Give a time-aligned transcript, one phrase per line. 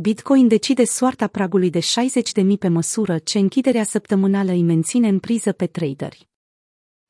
[0.00, 5.52] Bitcoin decide soarta pragului de 60.000 pe măsură ce închiderea săptămânală îi menține în priză
[5.52, 6.28] pe traderi.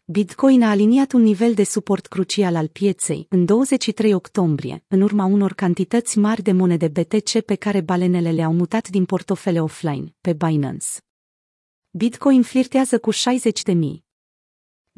[0.05, 5.25] Bitcoin a aliniat un nivel de suport crucial al pieței în 23 octombrie, în urma
[5.25, 10.33] unor cantități mari de monede BTC pe care balenele le-au mutat din portofele offline, pe
[10.33, 10.87] Binance.
[11.91, 14.08] Bitcoin flirtează cu 60.000.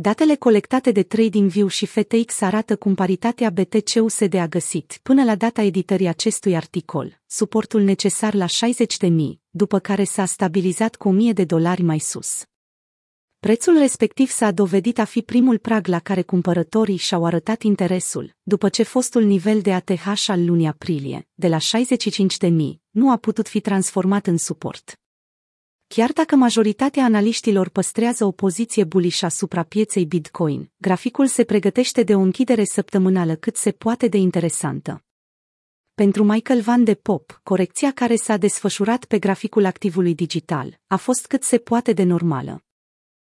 [0.03, 5.63] Datele colectate de TradingView și FTX arată cum paritatea BTC-USD a găsit, până la data
[5.63, 9.11] editării acestui articol, suportul necesar la 60.000,
[9.51, 12.43] după care s-a stabilizat cu 1000 de dolari mai sus.
[13.41, 18.69] Prețul respectiv s-a dovedit a fi primul prag la care cumpărătorii și-au arătat interesul, după
[18.69, 22.53] ce fostul nivel de ATH al lunii aprilie, de la 65.000,
[22.91, 25.01] nu a putut fi transformat în suport.
[25.95, 32.15] Chiar dacă majoritatea analiștilor păstrează o poziție bullish asupra pieței Bitcoin, graficul se pregătește de
[32.15, 35.05] o închidere săptămânală cât se poate de interesantă.
[35.95, 41.27] Pentru Michael Van de Pop, corecția care s-a desfășurat pe graficul activului digital a fost
[41.27, 42.65] cât se poate de normală.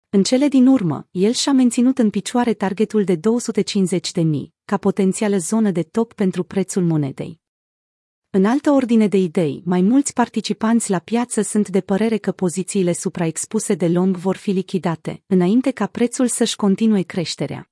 [0.09, 3.21] În cele din urmă, el și-a menținut în picioare targetul de 250.000,
[4.65, 7.42] ca potențială zonă de top pentru prețul monedei.
[8.35, 12.93] În altă ordine de idei, mai mulți participanți la piață sunt de părere că pozițiile
[12.93, 17.69] supraexpuse de long vor fi lichidate, înainte ca prețul să-și continue creșterea.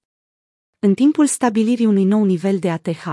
[0.80, 3.06] În timpul stabilirii unui nou nivel de ATH,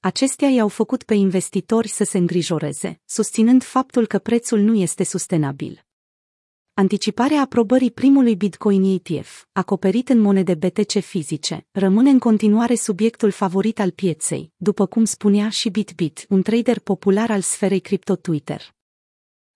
[0.00, 5.83] acestea i-au făcut pe investitori să se îngrijoreze, susținând faptul că prețul nu este sustenabil.
[6.76, 13.80] Anticiparea aprobării primului Bitcoin ETF, acoperit în monede BTC fizice, rămâne în continuare subiectul favorit
[13.80, 18.74] al pieței, după cum spunea și BitBit, un trader popular al sferei cripto Twitter.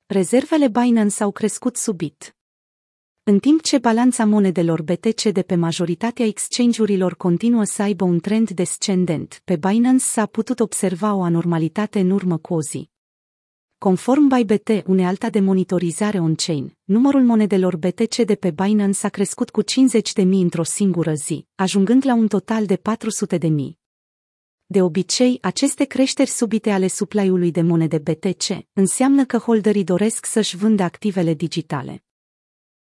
[0.07, 2.37] Rezervele Binance au crescut subit.
[3.23, 8.51] În timp ce balanța monedelor BTC de pe majoritatea exchange-urilor continuă să aibă un trend
[8.51, 12.91] descendent, pe Binance s-a putut observa o anormalitate în urmă cu o zi.
[13.79, 19.63] Conform ByBT, unealta de monitorizare on-chain, numărul monedelor BTC de pe Binance a crescut cu
[19.63, 23.49] 50.000 într-o singură zi, ajungând la un total de 400.000.
[24.67, 30.57] De obicei, aceste creșteri subite ale supply-ului de monede BTC înseamnă că holderii doresc să-și
[30.57, 32.03] vândă activele digitale.